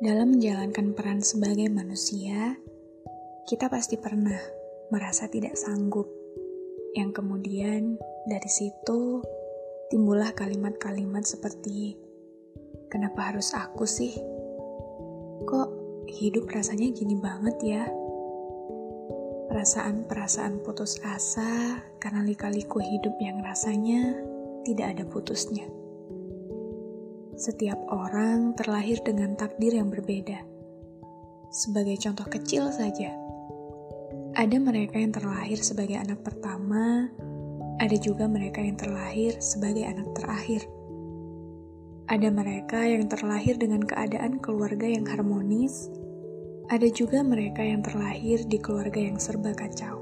[0.00, 2.56] Dalam menjalankan peran sebagai manusia,
[3.44, 4.40] kita pasti pernah
[4.88, 6.08] merasa tidak sanggup.
[6.96, 9.20] Yang kemudian dari situ
[9.92, 12.10] timbullah kalimat-kalimat seperti
[12.90, 14.18] Kenapa harus aku sih?
[15.46, 15.68] Kok
[16.10, 17.86] hidup rasanya gini banget ya?
[19.46, 24.18] Perasaan-perasaan putus asa karena lika-liku hidup yang rasanya
[24.66, 25.70] tidak ada putusnya.
[27.40, 30.44] Setiap orang terlahir dengan takdir yang berbeda.
[31.48, 33.16] Sebagai contoh kecil saja,
[34.36, 37.08] ada mereka yang terlahir sebagai anak pertama,
[37.80, 40.68] ada juga mereka yang terlahir sebagai anak terakhir.
[42.12, 45.88] Ada mereka yang terlahir dengan keadaan keluarga yang harmonis,
[46.68, 49.96] ada juga mereka yang terlahir di keluarga yang serba kacau.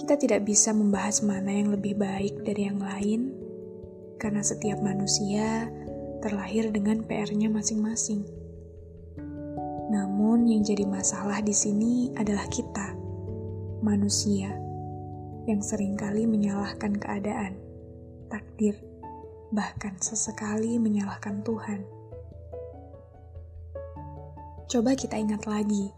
[0.00, 3.41] Kita tidak bisa membahas mana yang lebih baik dari yang lain,
[4.22, 5.66] karena setiap manusia
[6.22, 8.22] terlahir dengan PR-nya masing-masing.
[9.90, 12.94] Namun, yang jadi masalah di sini adalah kita,
[13.82, 14.54] manusia,
[15.50, 17.58] yang sering kali menyalahkan keadaan,
[18.30, 18.78] takdir,
[19.50, 21.82] bahkan sesekali menyalahkan Tuhan.
[24.70, 25.90] Coba kita ingat lagi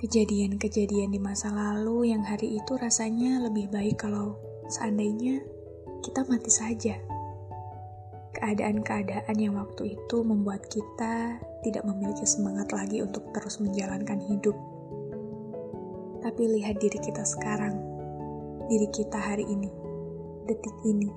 [0.00, 4.40] kejadian-kejadian di masa lalu yang hari itu rasanya lebih baik kalau
[4.72, 5.44] seandainya
[6.00, 6.96] kita mati saja
[8.40, 14.56] keadaan-keadaan yang waktu itu membuat kita tidak memiliki semangat lagi untuk terus menjalankan hidup.
[16.24, 17.76] Tapi lihat diri kita sekarang,
[18.72, 19.68] diri kita hari ini,
[20.48, 21.12] detik ini.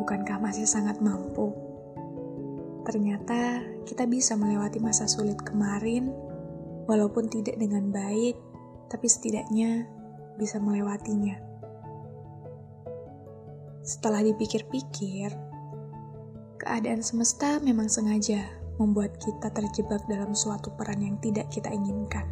[0.00, 1.52] Bukankah masih sangat mampu?
[2.88, 6.08] Ternyata kita bisa melewati masa sulit kemarin,
[6.88, 8.40] walaupun tidak dengan baik,
[8.88, 9.84] tapi setidaknya
[10.40, 11.36] bisa melewatinya.
[13.84, 15.49] Setelah dipikir-pikir,
[16.60, 18.44] Keadaan semesta memang sengaja
[18.76, 22.28] membuat kita terjebak dalam suatu peran yang tidak kita inginkan.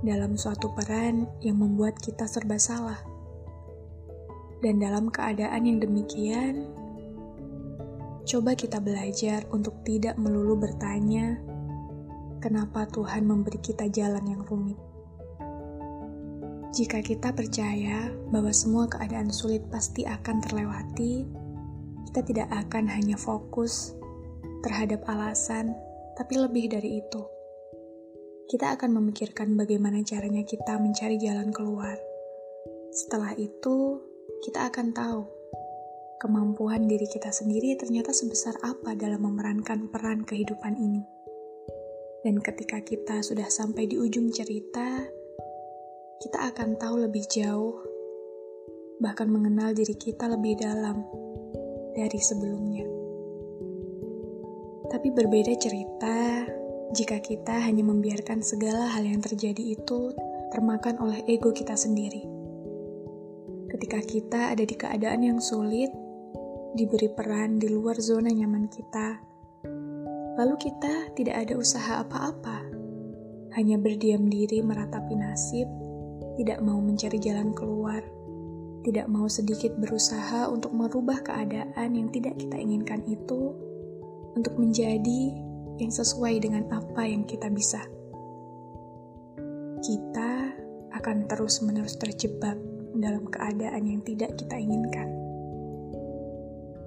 [0.00, 2.96] Dalam suatu peran yang membuat kita serba salah.
[4.64, 6.64] Dan dalam keadaan yang demikian,
[8.24, 11.36] coba kita belajar untuk tidak melulu bertanya,
[12.40, 14.80] kenapa Tuhan memberi kita jalan yang rumit.
[16.72, 21.43] Jika kita percaya bahwa semua keadaan sulit pasti akan terlewati,
[22.14, 23.90] kita tidak akan hanya fokus
[24.62, 25.74] terhadap alasan,
[26.14, 27.26] tapi lebih dari itu.
[28.46, 31.98] Kita akan memikirkan bagaimana caranya kita mencari jalan keluar.
[32.94, 33.98] Setelah itu,
[34.46, 35.26] kita akan tahu
[36.22, 41.02] kemampuan diri kita sendiri ternyata sebesar apa dalam memerankan peran kehidupan ini.
[42.22, 45.02] Dan ketika kita sudah sampai di ujung cerita,
[46.22, 47.74] kita akan tahu lebih jauh,
[49.02, 51.23] bahkan mengenal diri kita lebih dalam
[51.94, 52.84] dari sebelumnya.
[54.90, 56.44] Tapi berbeda cerita
[56.94, 60.14] jika kita hanya membiarkan segala hal yang terjadi itu
[60.54, 62.22] termakan oleh ego kita sendiri.
[63.70, 65.90] Ketika kita ada di keadaan yang sulit,
[66.78, 69.18] diberi peran di luar zona nyaman kita,
[70.38, 72.62] lalu kita tidak ada usaha apa-apa,
[73.58, 75.66] hanya berdiam diri meratapi nasib,
[76.38, 78.02] tidak mau mencari jalan keluar
[78.84, 83.56] tidak mau sedikit berusaha untuk merubah keadaan yang tidak kita inginkan itu
[84.36, 85.32] untuk menjadi
[85.80, 87.80] yang sesuai dengan apa yang kita bisa.
[89.80, 90.52] Kita
[90.94, 92.60] akan terus-menerus terjebak
[92.94, 95.08] dalam keadaan yang tidak kita inginkan.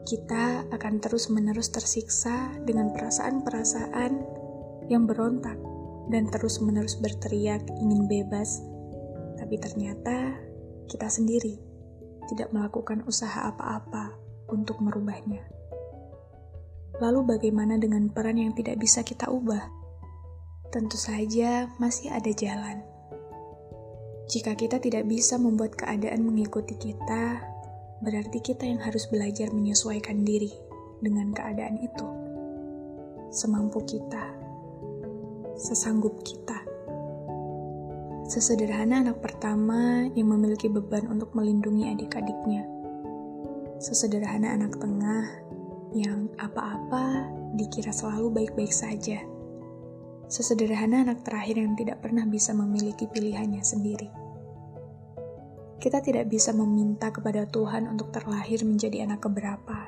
[0.07, 4.11] Kita akan terus-menerus tersiksa dengan perasaan-perasaan
[4.88, 5.59] yang berontak
[6.07, 8.63] dan terus-menerus berteriak ingin bebas,
[9.35, 10.39] tapi ternyata
[10.88, 11.66] kita sendiri
[12.27, 14.13] tidak melakukan usaha apa-apa
[14.51, 15.44] untuk merubahnya.
[17.00, 19.69] Lalu, bagaimana dengan peran yang tidak bisa kita ubah?
[20.68, 22.83] Tentu saja masih ada jalan.
[24.27, 27.39] Jika kita tidak bisa membuat keadaan mengikuti kita,
[28.03, 30.51] berarti kita yang harus belajar menyesuaikan diri
[31.00, 32.07] dengan keadaan itu.
[33.31, 34.35] Semampu kita,
[35.56, 36.66] sesanggup kita.
[38.27, 42.68] Sesederhana anak pertama yang memiliki beban untuk melindungi adik-adiknya.
[43.79, 45.31] Sesederhana anak tengah
[45.95, 47.24] yang apa-apa
[47.56, 49.24] dikira selalu baik-baik saja.
[50.27, 54.12] Sesederhana anak terakhir yang tidak pernah bisa memiliki pilihannya sendiri.
[55.80, 59.88] Kita tidak bisa meminta kepada Tuhan untuk terlahir menjadi anak keberapa.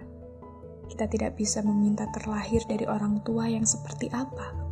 [0.87, 4.68] Kita tidak bisa meminta terlahir dari orang tua yang seperti apa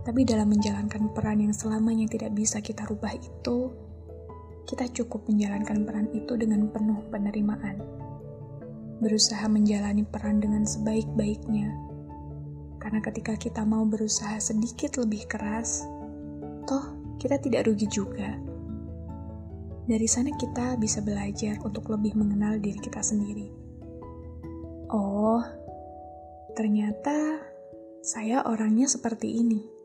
[0.00, 3.68] tapi dalam menjalankan peran yang selamanya tidak bisa kita rubah itu,
[4.64, 7.76] kita cukup menjalankan peran itu dengan penuh penerimaan.
[9.00, 11.68] Berusaha menjalani peran dengan sebaik-baiknya.
[12.80, 15.84] Karena ketika kita mau berusaha sedikit lebih keras,
[16.64, 18.40] toh kita tidak rugi juga.
[19.84, 23.52] Dari sana kita bisa belajar untuk lebih mengenal diri kita sendiri.
[24.88, 25.44] Oh,
[26.56, 27.44] ternyata
[28.00, 29.79] saya orangnya seperti ini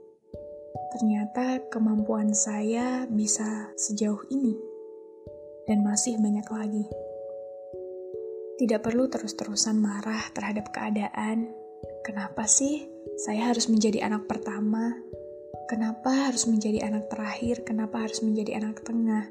[0.95, 4.55] ternyata kemampuan saya bisa sejauh ini,
[5.67, 6.87] dan masih banyak lagi.
[8.55, 11.51] Tidak perlu terus-terusan marah terhadap keadaan.
[12.07, 12.87] Kenapa sih
[13.19, 14.95] saya harus menjadi anak pertama?
[15.67, 17.67] Kenapa harus menjadi anak terakhir?
[17.67, 19.27] Kenapa harus menjadi anak tengah?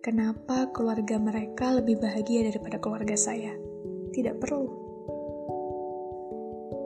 [0.00, 3.52] Kenapa keluarga mereka lebih bahagia daripada keluarga saya?
[4.16, 4.83] Tidak perlu.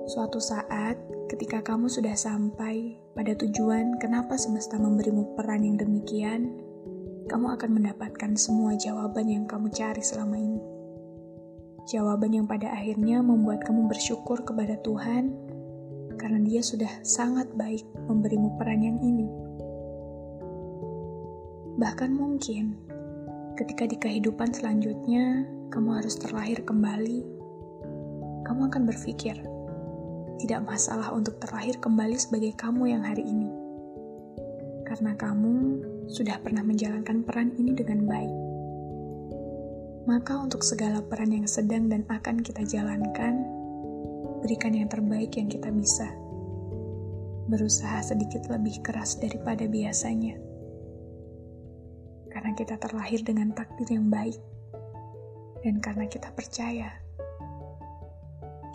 [0.08, 0.96] Suatu saat,
[1.28, 6.48] ketika kamu sudah sampai pada tujuan kenapa semesta memberimu peran yang demikian,
[7.28, 10.64] kamu akan mendapatkan semua jawaban yang kamu cari selama ini.
[11.92, 15.28] Jawaban yang pada akhirnya membuat kamu bersyukur kepada Tuhan
[16.16, 19.28] karena Dia sudah sangat baik memberimu peran yang ini.
[21.76, 22.80] Bahkan mungkin
[23.60, 27.28] ketika di kehidupan selanjutnya kamu harus terlahir kembali,
[28.48, 29.36] kamu akan berpikir,
[30.38, 33.50] tidak masalah untuk terlahir kembali sebagai kamu yang hari ini.
[34.86, 35.54] Karena kamu
[36.08, 38.34] sudah pernah menjalankan peran ini dengan baik.
[40.08, 43.44] Maka untuk segala peran yang sedang dan akan kita jalankan,
[44.40, 46.08] berikan yang terbaik yang kita bisa.
[47.52, 50.40] Berusaha sedikit lebih keras daripada biasanya.
[52.32, 54.40] Karena kita terlahir dengan takdir yang baik.
[55.60, 57.07] Dan karena kita percaya